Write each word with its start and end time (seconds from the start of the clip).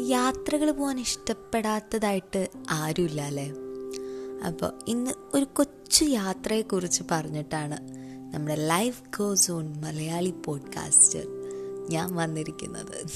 യാത്രകൾ 0.00 0.70
പോകാൻ 0.70 1.00
ഇഷ്ടപ്പെടാത്തതായിട്ട് 1.00 2.48
ആരുമില്ല 2.70 3.22
അല്ലേ 3.22 3.52
അപ്പോൾ 4.46 4.78
ഇന്ന് 4.88 5.10
ഒരു 5.34 5.46
കൊച്ചു 5.52 6.04
യാത്രയെക്കുറിച്ച് 6.04 7.02
പറഞ്ഞിട്ടാണ് 7.10 7.76
നമ്മുടെ 8.34 8.54
life 8.54 9.02
goes 9.18 9.50
on 9.50 9.80
Malayali 9.80 10.34
podcaster 10.44 11.26
ഞാൻ 11.90 12.14
വന്നിരിക്കുന്നത്. 12.14 13.06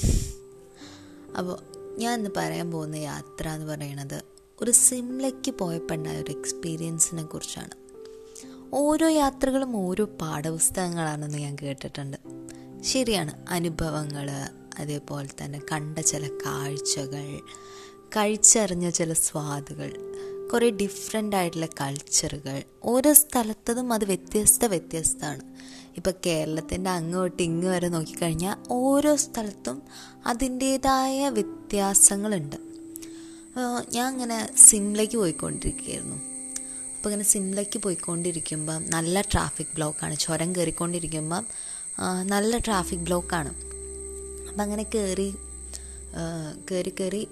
അപ്പോൾ 1.37 1.59
ഞാൻ 1.97 2.19
ഇന്ന് 2.19 2.29
പറയാൻ 2.37 2.71
പോകുന്ന 2.71 2.95
യാത്ര 2.95 3.47
എന്ന് 3.47 3.67
പറയുന്നത് 3.67 4.23
ഒരു 4.61 4.71
സിംലയ്ക്ക് 4.71 5.51
പോയപ്പോണ്ടായ 5.51 6.21
ഒരു 6.21 6.31
എക്സ്പീരിയൻസിനെ 6.31 7.23
കുറിച്ചാണ്. 7.23 7.71
ഓരോ 8.73 9.07
യാത്രകളും 9.07 9.77
ഓരോ 9.77 10.05
പാഠപുസ്തകങ്ങളാണെന്ന് 10.05 11.37
ഞാൻ 11.37 11.57
കേട്ടിട്ടുണ്ട്. 11.61 12.17
ശരിയാണ് 12.83 13.45
അനുഭവങ്ങൾ 13.49 14.29
അതേപോലെ 14.77 15.29
തന്നെ 15.43 15.59
കണ്ട 15.71 15.99
ചില 15.99 16.27
കാഴ്ചകൾ 16.27 17.39
കഴിച്ചറിഞ്ഞ 18.15 18.89
ചില 18.89 19.13
സ്വാദുകൾ 19.13 19.91
കുറേ 20.53 20.69
ഡിഫറെന്റ് 20.69 21.35
ആയിട്ടുള്ള 21.35 21.65
കൾച്ചറുകൾ 21.65 22.63
ഓരോ 22.83 23.13
സ്ഥലത്തതും 23.13 23.93
അത് 23.93 24.05
വ്യത്യസ്ത 24.05 24.65
വ്യത്യസ്തമാണ്. 24.65 25.41
ഇപ്പോൾ 25.97 26.13
കേരളത്തിന്റെ 26.25 26.89
അങ്ങോട്ട് 26.89 27.43
ഇങ്ങ് 27.43 27.67
വരെ 27.67 27.87
നോക്കിക്കഴിഞ്ഞാൽ 27.87 28.57
ഓരോ 28.69 29.15
സ്ഥലത്തും 29.15 29.81
അതിന്റേതായ 30.25 31.29
വ്യത്യാസങ്ങളുണ്ട്. 31.29 32.55
ഞാൻ 33.93 34.05
അങ്ങനെ 34.05 34.49
സിംലയ്ക്ക് 34.57 35.17
പോയിക്കൊണ്ടിരിക്കുകയായിരുന്നു. 35.17 36.17
അപ്പോൾ 36.97 37.09
ഇങ്ങനെ 37.09 37.23
സിംലയ്ക്ക് 37.23 37.79
പോയിക്കൊണ്ടിരിക്കുമ്പം 37.79 38.85
നല്ല 38.89 39.21
ട്രാഫിക് 39.21 39.75
ബ്ലോക്കാണ് 39.75 40.17
ചുരം 40.17 40.55
കയറിക്കൊണ്ടിരിക്കുമ്പം 40.55 41.45
നല്ല 42.23 42.57
ട്രാഫിക് 42.57 42.99
ബ്ലോക്കാണ് 42.99 43.76
അപ്പം 44.57 44.65
അങ്ങനെ 44.65 44.83
കയറി 44.83 45.35
കയറി 46.71 46.89
കയറി 46.89 47.27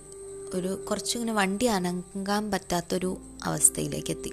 ഒരു 0.53 0.85
കുറച്ചിങ്ങനെ 0.89 1.33
വണ്ടി 1.33 1.65
അനങ്ങാൻ 1.65 2.51
പറ്റാത്തൊരു 2.51 3.17
അവസ്ഥയിലേക്ക് 3.43 4.11
എത്തി 4.11 4.31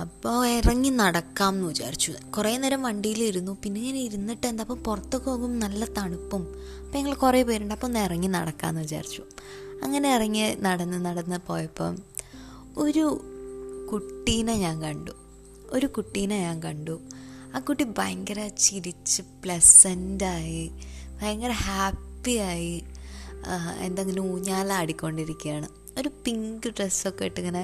അപ്പോൾ 0.00 0.46
ഇറങ്ങി 0.46 0.88
നടക്കാം 0.88 1.54
എന്ന് 1.54 1.68
വിചാരിച്ചു. 1.68 2.12
കുറേ 2.36 2.56
നേരം 2.56 2.82
വണ്ടിയിലിരുന്നു. 2.82 3.56
പിന്നെ 3.64 3.80
ഇങ്ങനെ 3.80 4.00
ഇരുന്നിട്ട് 4.00 4.46
എന്താ 4.46 4.62
അപ്പോൾ 4.62 4.78
പുറത്തൊക്കെ 4.82 5.30
പോകും 5.30 5.58
നല്ല 5.58 5.84
തണുപ്പും. 5.84 6.42
അപ്പം 6.84 6.98
ഞങ്ങൾ 6.98 7.14
കുറേ 7.14 7.42
പേരുണ്ട്. 7.42 7.74
അപ്പോൾ 7.74 7.86
ഒന്ന് 7.86 8.00
ഇറങ്ങി 8.00 8.26
നടക്കാമെന്ന് 8.26 8.80
വിചാരിച്ചു. 8.80 9.22
അങ്ങനെ 9.82 10.14
ഇറങ്ങി 10.14 10.54
നടന്ന് 10.54 11.04
നടന്ന് 11.04 11.38
പോയപ്പം 11.46 11.98
ഒരു 12.76 13.06
കുട്ടീനെ 13.92 14.56
ഞാൻ 14.56 14.82
കണ്ടു. 14.82 15.10
ഒരു 15.70 15.86
കുട്ടീനെ 15.86 16.40
ഞാൻ 16.40 16.62
കണ്ടു. 16.62 17.00
ആ 17.54 17.58
കുട്ടി 17.58 17.84
ഭയങ്കര 17.98 18.48
ചിരിച്ച് 18.58 19.22
പ്ലസന്റായി 19.44 20.70
ഭയങ്കര 21.22 21.52
ഹാപ്പിയായി 21.66 22.74
എന്തെങ്കിലും 23.86 24.24
ഊഞ്ഞാലാടിക്കൊണ്ടിരിക്കുകയാണ് 24.32 25.68
ഒരു 26.00 26.10
പിങ്ക് 26.24 26.66
ഡ്രസ്സൊക്കെ 26.76 27.24
ഇട്ട് 27.28 27.38
ഇങ്ങനെ 27.42 27.62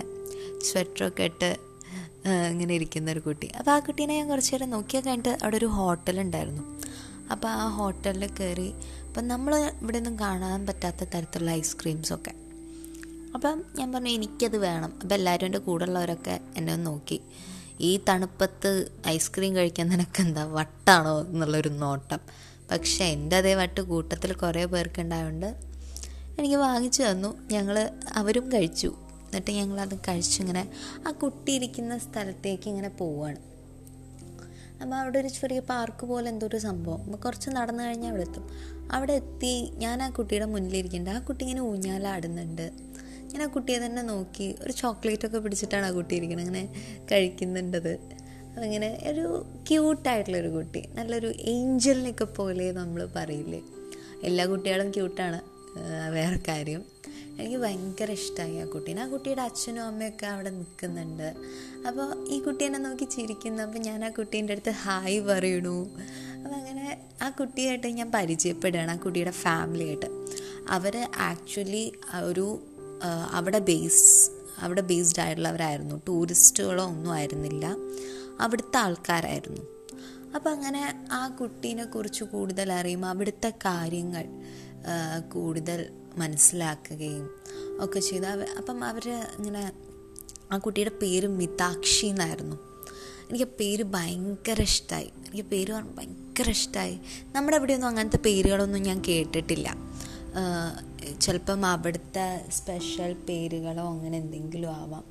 സ്വെറ്ററൊക്കെ 0.69 1.27
ഇട്ട് 1.31 1.50
ഇങ്ങനെ 2.53 2.73
ഇരിക്കുന്ന 2.78 3.09
ഒരു 3.15 3.20
കുട്ടി. 3.27 3.48
അപ്പോൾ 3.59 3.73
ആ 3.75 3.78
കുട്ടീനെ 3.87 4.15
ഞാൻ 4.19 4.27
കുറച്ച് 4.33 4.53
നേരം 4.55 4.70
നോക്കിയാൽ 4.75 5.03
കഴിഞ്ഞിട്ട് 5.05 5.33
അവിടെ 5.42 5.56
ഒരു 5.61 5.69
ഹോട്ടലുണ്ടായിരുന്നു 5.77 6.65
അപ്പോൾ 7.33 7.48
ആ 7.62 7.65
ഹോട്ടലിൽ 7.77 8.25
കയറി 8.39 8.69
അപ്പം 9.06 9.25
നമ്മൾ 9.33 9.53
ഇവിടെ 9.83 9.98
നിന്നും 9.98 10.15
കാണാൻ 10.25 10.61
പറ്റാത്ത 10.69 11.09
തരത്തിലുള്ള 11.15 11.53
ഐസ്ക്രീംസൊക്കെ 11.61 12.33
അപ്പം 13.37 13.56
ഞാൻ 13.78 13.89
പറഞ്ഞു 13.95 14.12
എനിക്കത് 14.19 14.59
വേണം. 14.67 14.91
അപ്പം 15.00 15.15
എല്ലാവരും 15.19 15.47
എന്റെ 15.48 15.61
കൂടെ 15.67 15.84
ഉള്ളവരൊക്കെ 15.89 16.34
എന്നെ 16.59 16.72
ഒന്ന് 16.75 16.87
നോക്കി. 16.91 17.19
ഈ 17.89 17.91
തണുപ്പത്ത് 18.09 18.70
ഐസ്ക്രീം 19.15 19.53
കഴിക്കാൻ 19.59 19.89
നിനക്ക് 19.95 20.20
എന്താ 20.27 20.45
വട്ടാണോ 20.59 21.17
എന്നുള്ളൊരു 21.31 21.70
നോട്ടം. 21.83 22.20
പക്ഷേ 22.70 23.05
എന്റെ 23.05 23.36
അതേ 23.36 23.55
വട്ട് 23.55 23.80
കൂട്ടത്തിൽ 23.80 24.33
കുറേ 24.33 24.64
പേർക്കുണ്ടായതുകൊണ്ട് 24.64 25.47
എനിക്ക് 26.38 26.56
വാങ്ങിച്ചു 26.56 27.02
തന്നു. 27.02 27.48
ഞങ്ങൾ 27.52 27.77
അവരും 28.12 28.52
കഴിച്ചു. 28.52 28.91
എന്നിട്ട് 29.26 29.50
ഞങ്ങളത് 29.50 29.94
കഴിച്ചിങ്ങനെ 30.09 30.70
ആ 31.09 31.10
കുട്ടി 31.10 31.53
ഇരിക്കുന്ന 31.53 31.98
സ്ഥലത്തേക്ക് 31.98 32.69
ഇങ്ങനെ 32.69 32.88
പോവുകയാണ് 32.88 33.41
അപ്പോൾ 34.82 34.94
അവിടെ 34.94 35.19
ഒരു 35.19 35.28
ചെറിയ 35.28 35.60
പാർക്ക് 35.60 36.06
പോലെ 36.06 36.28
എന്തോ 36.28 36.47
ഒരു 36.47 36.59
സംഭവം. 36.59 37.00
അപ്പോൾ 37.04 37.16
കുറച്ച് 37.16 37.50
നടന്നു 37.50 37.82
കഴിഞ്ഞാൽ 37.82 38.09
അവിടെ 38.09 38.22
എത്തും. 38.22 38.44
അവിടെ 38.93 39.12
എത്തി 39.12 39.70
ഞാൻ 39.75 40.03
ആ 40.03 40.09
കുട്ടിയുടെ 40.09 40.44
മുന്നിലിരിക്കുന്നുണ്ട് 40.44 41.19
ആ 41.19 41.26
കുട്ടി 41.26 41.44
ഇങ്ങനെ 41.44 41.60
ഊഞ്ഞാലാടുന്നുണ്ട്. 41.60 42.72
ഞാൻ 43.32 43.43
ആ 43.43 43.47
കുട്ടിയെ 43.47 43.78
തന്നെ 43.78 44.03
നോക്കി 44.03 44.54
ഒരു 44.62 44.72
ചോക്ലേറ്റൊക്കെ 44.72 45.38
പിടിച്ചിട്ടാണ് 45.38 45.87
ആ 45.87 45.91
കുട്ടി 45.91 46.14
ഇരിക്കുന്നത് 46.14 46.47
അങ്ങനെ 46.47 46.75
കഴിക്കുന്നുണ്ടത്. 47.12 47.93
അതിങ്ങനെ 48.58 48.88
ഒരു 49.10 49.24
ക്യൂട്ടായിട്ടുള്ളൊരു 49.69 50.48
കുട്ടി. 50.48 50.82
നല്ലൊരു 50.94 51.32
ഏഞ്ചലിനൊക്കെ 51.54 52.24
പോലെ 52.24 52.72
നമ്മൾ 52.72 53.08
പറയില്ലേ? 53.16 53.62
എല്ലാ 54.22 54.46
കുട്ടികളും 54.46 54.91
ക്യൂട്ടാണ് 54.91 55.41
വേറെ 56.12 56.38
കാര്യം. 56.48 56.84
എനിക്ക് 57.38 57.56
ഭയങ്കര 57.56 58.10
ഇഷ്ടമായി 58.10 58.56
ആ 58.56 58.64
കുട്ടീനെ. 58.64 59.02
ആ 59.02 59.06
കുട്ടിയുടെ 59.06 59.42
അച്ഛനും 59.42 59.82
അമ്മയൊക്കെ 59.82 60.26
അവിടെ 60.26 60.50
നിൽക്കുന്നുണ്ട്. 60.50 61.28
അപ്പോൾ 61.86 62.28
ഈ 62.28 62.38
കുട്ടീനെ 62.42 62.78
നോക്കി 62.78 63.04
ചിരിക്കുന്നു. 63.04 63.62
അപ്പോൾ 63.62 63.78
ഞാൻ 63.78 64.04
ആ 64.04 64.08
കുട്ടീന്റെ 64.08 64.52
അടുത്ത് 64.52 64.70
ഹായ് 64.70 65.20
പറയണു. 65.20 65.76
അപ്പം 66.36 66.54
അങ്ങനെ 66.54 66.86
ആ 67.22 67.28
കുട്ടിയായിട്ട് 67.30 67.86
ഞാൻ 67.86 68.12
പരിചയപ്പെടുകയാണ് 68.14 68.90
ആ 68.90 68.96
കുട്ടിയുടെ 68.96 69.30
ഫാമിലിയായിട്ട് 69.30 70.08
അവർ 70.70 70.94
ആക്ച്വലി 71.19 71.84
ഒരു 72.25 72.46
അവിടെ 73.32 73.58
ബേസ് 73.58 74.30
അവിടെ 74.60 74.80
ബേസ്ഡ് 74.80 75.20
ആയിട്ടുള്ളവരായിരുന്നു. 75.20 76.02
ടൂറിസ്റ്റുകളോ 76.08 76.84
ഒന്നും 76.84 77.12
ആയിരുന്നില്ല. 77.12 77.76
അവിടുത്തെ 78.41 78.78
ആൾക്കാരായിരുന്നു. 78.78 79.60
അപ്പം 80.34 80.50
അങ്ങനെ 80.50 81.08
ആ 81.12 81.28
കുട്ടീനെ 81.28 81.84
കുറിച്ച് 81.84 82.24
കൂടുതൽ 82.24 82.72
അറിയുമ്പോൾ 82.72 83.08
അവിടുത്തെ 83.08 83.50
കാര്യങ്ങൾ 83.50 84.24
കൂടുതൽ 85.34 85.91
മനസ്സിലാക്കുകയും 86.16 87.30
ഒക്കെ 87.80 88.00
ചെയ്തു. 88.00 88.26
അപ്പം 88.58 88.84
അവർ 88.84 89.08
ഇങ്ങനെ 89.10 89.72
ആ 90.52 90.58
കുട്ടിയുടെ 90.58 90.90
പേര് 90.90 91.26
മിതാക്ഷി 91.26 92.06
എന്നായിരുന്നു. 92.06 92.56
എനിക്ക് 93.28 93.44
പേര് 93.44 93.82
ഭയങ്കര 93.82 94.60
ഇഷ്ടമായി 94.60 95.04
എനിക്ക് 95.04 95.48
പേര് 95.50 95.72
ഭയങ്കര 95.72 96.50
ഇഷ്ടമായി 96.50 96.98
നമ്മുടെ 97.34 97.56
ഇവിടെയൊന്നും 97.56 97.88
അങ്ങനത്തെ 97.88 98.16
പേരുകളൊന്നും 98.16 98.82
ഞാൻ 98.82 99.02
കേട്ടിട്ടില്ല. 99.08 99.76
ചിലപ്പം 101.20 101.66
അവിടുത്തെ 101.66 102.47
സ്പെഷ്യൽ 102.50 103.12
പേരുകളോ 103.28 103.84
അങ്ങനെ 103.91 104.19
എന്തെങ്കിലും 104.19 104.75
ആവാം. 104.76 105.04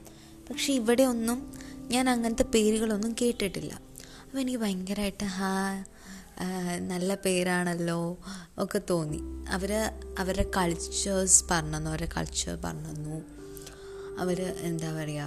പക്ഷെ 0.49 0.73
ഇവിടെ 0.73 1.03
ഒന്നും 1.03 1.53
ഞാൻ 1.91 2.09
അങ്ങനത്തെ 2.09 2.43
പേരുകളൊന്നും 2.43 3.15
കേട്ടിട്ടില്ല. 3.21 3.73
അപ്പോൾ 4.23 4.39
എനിക്ക് 4.39 4.59
ഭയങ്കരമായിട്ട് 4.59 5.25
ഹാ 5.25 5.83
നല്ല 6.79 7.15
പേരാണല്ലോ 7.15 8.17
ഒക്കെ 8.57 8.81
തോന്നി. 8.89 9.19
അവർ 9.49 9.71
അവരുടെ 10.19 10.51
കൾച്ചേഴ്സ് 10.57 11.43
പറഞ്ഞു 11.51 11.89
അവരുടെ 11.89 12.09
കൾച്ചർ 12.17 12.55
പറഞ്ഞു 12.65 13.21
അവർ 14.19 14.41
എന്താ 14.41 15.03
പറയുക 15.03 15.23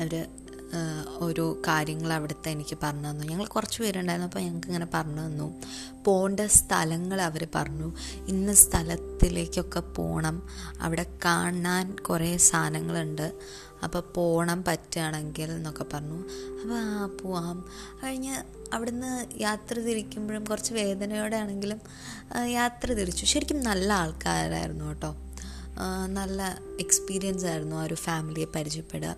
അവർ 0.00 0.26
ഓരോ 1.18 1.52
കാര്യങ്ങൾ 1.52 2.12
അവിടുത്തെ 2.12 2.48
എനിക്ക് 2.50 2.78
പറഞ്ഞു 2.82 3.10
തന്നു. 3.10 3.24
ഞങ്ങൾ 3.24 3.46
കുറച്ച് 3.46 3.82
പേരുണ്ടായിരുന്നു 3.82 4.26
അപ്പോൾ 4.26 4.40
ഞങ്ങൾക്ക് 4.40 4.66
ഇങ്ങനെ 4.66 4.86
പറഞ്ഞു 4.94 5.26
തന്നു. 5.26 5.48
പോകേണ്ട 6.04 6.40
സ്ഥലങ്ങൾ 6.40 7.20
അവർ 7.20 7.46
പറഞ്ഞു. 7.54 7.96
ഇന്ന 8.28 8.54
സ്ഥലത്തിലേക്കൊക്കെ 8.54 9.80
പോകണം 9.80 10.42
അവിടെ 10.80 11.06
കാണാൻ 11.24 11.96
കുറേ 11.96 12.36
സാധനങ്ങളുണ്ട്. 12.36 13.32
അപ്പോൾ 13.84 14.00
പോകണം 14.00 14.64
പറ്റുകയാണെങ്കിൽ 14.64 15.50
എന്നൊക്കെ 15.50 15.84
പറഞ്ഞു. 15.92 16.18
അപ്പോൾ 16.62 16.78
ആ 16.78 17.06
പോവാം. 17.22 17.58
കഴിഞ്ഞ് 18.04 18.36
അവിടുന്ന് 18.74 19.40
യാത്ര 19.40 19.74
തിരിക്കുമ്പോഴും 19.74 20.44
കുറച്ച് 20.44 20.74
വേദനയോടെ 20.74 21.36
ആണെങ്കിലും 21.36 21.80
യാത്ര 22.46 22.92
തിരിച്ചു. 22.92 23.24
ശരിക്കും 23.24 23.60
നല്ല 23.62 23.92
ആൾക്കാരായിരുന്നു 23.92 24.84
കേട്ടോ. 24.84 25.16
നല്ല 26.06 26.58
എക്സ്പീരിയൻസ് 26.80 27.44
ആയിരുന്നു 27.44 27.76
ആ 27.76 27.84
ഒരു 27.84 27.94
ഫാമിലിയെ 27.94 28.44
പരിചയപ്പെടുക. 28.44 29.16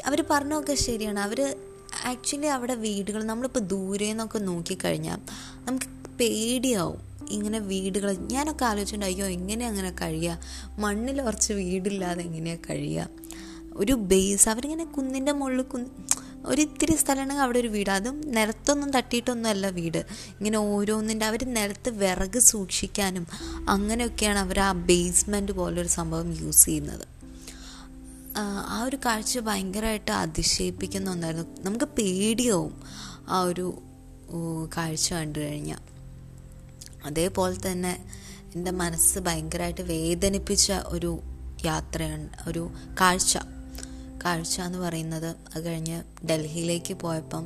അവർ 0.00 0.24
പറഞ്ഞൊക്കെ 0.30 0.74
ശരിയാണ്. 0.74 1.20
അവർ 1.20 1.56
ആക്ച്വലി 2.04 2.46
അവിടെ 2.46 2.74
വീടുകൾ 2.74 3.24
നമ്മളിപ്പോൾ 3.24 3.60
ദൂരെ 3.60 4.08
നിന്നൊക്കെ 4.08 4.38
നോക്കിക്കഴിഞ്ഞാൽ 4.38 5.18
നമുക്ക് 5.66 5.86
പേടിയാവും 6.20 7.00
ഇങ്ങനെ 7.30 7.58
വീടുകൾ. 7.58 8.12
ഞാനൊക്കെ 8.12 8.64
ആലോചിച്ചിട്ടുണ്ട് 8.64 9.06
അയ്യോ 9.06 9.26
എങ്ങനെ 9.26 9.66
അങ്ങനെ 9.66 9.90
കഴിയുക 9.90 10.38
മണ്ണിൽ 10.78 11.22
കുറച്ച് 11.22 11.52
വീടില്ലാതെ 11.52 12.22
എങ്ങനെയാണ് 12.22 12.60
കഴിയുക 12.70 13.08
ഒരു 13.72 13.92
ബേസ് 13.92 14.48
അവരിങ്ങനെ 14.48 14.84
കുന്നിന്റെ 14.84 15.32
മുകളിൽ 15.32 15.62
കുന്ന് 15.62 15.90
ഒരിത്തിരി 16.46 16.96
സ്ഥലമാണെങ്കിൽ 16.96 17.42
അവിടെ 17.42 17.58
ഒരു 17.58 17.68
വീട്. 17.68 17.90
അതും 17.90 18.20
നിലത്തൊന്നും 18.20 18.90
തട്ടിയിട്ടൊന്നും 18.90 19.50
അല്ല 19.50 19.68
വീട്. 19.68 19.98
ഇങ്ങനെ 20.38 20.58
ഓരോന്നിന്റെ 20.58 21.26
അവർ 21.26 21.44
നിലത്ത് 21.44 21.90
വിറക് 21.90 22.38
സൂക്ഷിക്കാനും 22.38 23.26
അങ്ങനെയൊക്കെയാണ് 23.68 24.38
അവർ 24.38 24.60
ആ 24.60 24.72
ബേസ്മെന്റ് 24.72 25.52
പോലൊരു 25.52 25.88
സംഭവം 25.88 26.32
യൂസ് 26.40 26.64
ചെയ്യുന്നത്. 26.64 27.11
ആ 28.40 28.84
ഒരു 28.84 28.96
കാഴ്ച 28.96 29.38
ഭയങ്കരമായിട്ട് 29.38 30.10
അതിശയിപ്പിക്കുന്ന 30.10 31.10
ഒന്നായിരുന്നു. 31.10 31.62
നമുക്ക് 31.62 31.84
പേടിയാവും 31.84 32.74
ആ 33.28 33.42
ഒരു 33.42 33.66
കാഴ്ച 34.76 35.12
കണ്ടു 35.12 35.38
കഴിഞ്ഞാൽ 35.38 35.82
അതേപോലെ 37.04 37.56
തന്നെ 37.66 37.92
എന്റെ 38.54 38.70
മനസ്സ് 38.70 39.18
ഭയങ്കരമായിട്ട് 39.18 39.80
വേദനിപ്പിച്ച 39.80 40.72
ഒരു 40.86 41.12
യാത്രയാണ് 41.64 42.28
ഒരു 42.48 42.62
കാഴ്ച. 43.00 43.32
കാഴ്ച 44.24 44.60
എന്ന് 44.60 44.78
പറയുന്നത് 44.78 45.36
അത് 45.54 45.64
കഴിഞ്ഞ് 45.66 46.26
ഡൽഹിയിലേക്ക് 46.26 46.94
പോയപ്പം 46.94 47.44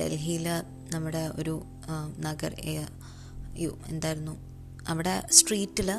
ഡൽഹിയിൽ 0.00 0.46
നമ്മുടെ 0.94 1.30
ഒരു 1.38 1.54
നഗർ 2.18 2.54
എന്തായിരുന്നു 3.88 4.34
അവിടെ 4.88 5.22
സ്ട്രീറ്റിൽ 5.32 5.90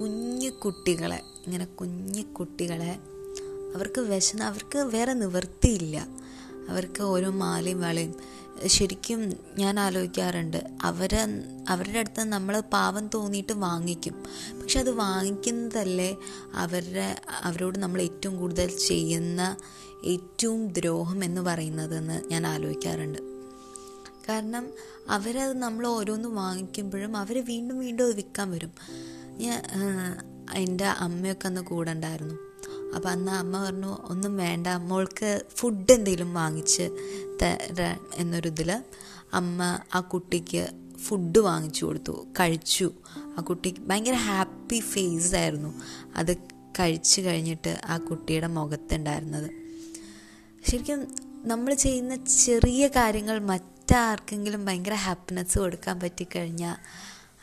കുഞ്ഞു 0.00 0.50
കുട്ടികളെ 0.50 1.20
ഇങ്ങനെ 1.46 1.64
കുഞ്ഞു 1.64 2.22
കുട്ടികളെ 2.22 2.98
അവർക്ക് 3.74 4.00
വിശന 4.00 4.42
അവർക്ക് 4.42 4.78
വേറെ 4.78 5.12
നിവൃത്തിയില്ല. 5.12 6.08
അവർക്ക് 6.68 7.02
ഓരോ 7.02 7.30
മാലയും 7.30 7.80
വളയും 7.80 8.14
ശരിക്കും 8.66 9.32
ഞാൻ 9.58 9.80
ആലോചിക്കാറുണ്ട് 9.80 10.66
അവരെ 10.82 11.26
അവരുടെ 11.68 11.98
അടുത്ത് 11.98 12.24
നമ്മൾ 12.24 12.60
പാവം 12.60 13.08
തോന്നിയിട്ട് 13.08 13.52
വാങ്ങിക്കും. 13.52 14.14
പക്ഷെ 14.62 14.78
അത് 14.78 14.90
വാങ്ങിക്കുന്നതല്ലേ 14.90 16.16
അവരുടെ 16.54 17.20
അവരോട് 17.42 17.78
നമ്മൾ 17.78 18.02
ഏറ്റവും 18.02 18.36
കൂടുതൽ 18.36 18.76
ചെയ്യുന്ന 18.76 19.56
ഏറ്റവും 20.04 20.72
ദ്രോഹം 20.72 21.24
എന്ന് 21.24 21.40
പറയുന്നതെന്ന് 21.40 22.28
ഞാൻ 22.28 22.46
ആലോചിക്കാറുണ്ട്. 22.46 23.18
കാരണം 24.28 24.68
അവരത് 25.08 25.56
നമ്മൾ 25.58 25.86
ഓരോന്ന് 25.86 26.28
വാങ്ങിക്കുമ്പോഴും 26.28 27.16
അവർ 27.16 27.44
വീണ്ടും 27.44 27.78
വീണ്ടും 27.78 28.04
അത് 28.04 28.14
വിൽക്കാൻ 28.14 28.50
വരും. 28.50 28.72
ഞാൻ 29.36 29.62
എന്റെ 30.54 30.84
അമ്മയൊക്കെ 30.84 31.46
അന്ന് 31.46 31.60
കൂടെ 31.60 31.90
ഉണ്ടായിരുന്നു. 31.90 32.34
അപ്പം 32.96 33.10
അന്ന് 33.10 33.32
അമ്മ 33.32 33.64
പറഞ്ഞു 33.64 33.86
ഒന്നും 33.86 34.36
വേണ്ട 34.36 34.66
മോൾക്ക് 34.66 35.42
ഫുഡ് 35.56 35.92
എന്തെങ്കിലും 35.92 36.34
വാങ്ങിച്ച് 36.34 36.82
തരാൻ 37.42 38.00
എന്നൊരിതിൽ 38.14 38.82
അമ്മ 39.32 39.78
ആ 39.94 40.00
കുട്ടിക്ക് 40.00 40.68
ഫുഡ് 40.98 41.38
വാങ്ങിച്ചു 41.38 41.84
കൊടുത്തു 41.84 42.26
കഴിച്ചു. 42.40 42.92
ആ 43.38 43.40
കുട്ടി 43.40 43.74
ഭയങ്കര 43.78 44.12
ഹാപ്പി 44.12 44.80
ഫേസ് 44.80 45.34
ആയിരുന്നു. 45.34 45.82
അത് 46.16 46.36
കഴിച്ചു 46.78 47.20
കഴിഞ്ഞിട്ട് 47.20 47.80
ആ 47.84 47.98
കുട്ടിയുടെ 47.98 48.46
മുഖത്തുണ്ടായിരുന്നത്. 48.46 49.50
ശരിക്കും 50.70 51.14
നമ്മൾ 51.44 51.74
ചെയ്യുന്ന 51.74 52.24
ചെറിയ 52.24 52.86
കാര്യങ്ങൾ 52.86 53.38
മറ്റാർക്കെങ്കിലും 53.38 54.64
ഭയങ്കര 54.64 54.92
ഹാപ്പിനെസ് 54.92 55.58
കൊടുക്കാൻ 55.58 56.00
പറ്റിക്കഴിഞ്ഞാൽ 56.00 56.76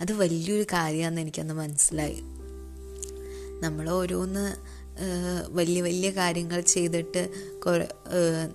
അത് 0.02 0.14
വലിയൊരു 0.14 0.64
കാര്യമാണെന്ന് 0.64 1.22
എനിക്കന്ന് 1.22 1.54
മനസ്സിലായി. 1.54 2.22
നമ്മൾ 3.62 3.90
ഓരോന്ന് 3.90 4.46
വലിയ 5.50 5.82
വലിയ 5.82 6.10
കാര്യങ്ങൾ 6.12 6.62
ചെയ്തിട്ട് 6.62 7.22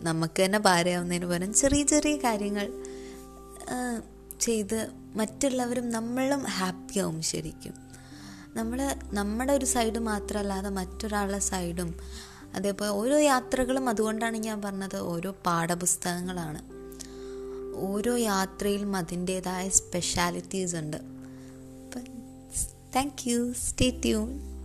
നമുക്ക് 0.02 0.44
തന്നെ 0.44 0.58
ഭാരമാവുന്നതിന് 0.58 1.26
പകരം 1.26 1.54
ചെറിയ 1.54 1.82
ചെറിയ 1.82 2.16
കാര്യങ്ങൾ 2.16 2.66
ചെയ്ത് 4.40 4.88
മറ്റുള്ളവരും 5.16 5.90
നമ്മളും 5.90 6.43
ഹാപ്പിയാവും 6.44 7.22
ശരിക്കും. 7.22 7.75
നമ്മൾ 8.54 8.78
നമ്മുടെ 9.12 9.52
ഒരു 9.52 9.64
സൈഡ് 9.64 9.99
മാത്രമല്ലാതെ 9.99 10.69
മറ്റൊരാളുടെ 10.69 11.38
സൈഡും 11.38 11.94
അതേപോലെ 12.54 12.90
ഓരോ 12.90 13.16
യാത്രകളും 13.19 13.88
അതുകൊണ്ടാണ് 13.88 14.37
ഞാൻ 14.37 14.62
പറഞ്ഞത് 14.62 14.96
ഓരോ 14.96 15.31
പാഠപുസ്തകങ്ങളാണ്. 15.46 16.60
ഓരോ 17.76 18.16
യാത്രയിലും 18.16 18.96
അതിന്റേതായ 18.96 19.69
സ്പെഷ്യാലിറ്റീസ് 19.69 20.76
ഉണ്ട്. 20.76 21.15
Thank 22.96 23.26
you. 23.26 23.52
Stay 23.52 23.90
tuned. 23.90 24.55